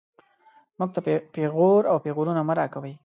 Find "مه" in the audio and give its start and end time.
2.47-2.53